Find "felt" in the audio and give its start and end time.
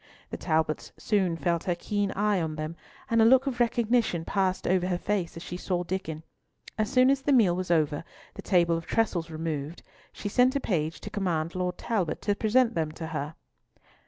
1.37-1.65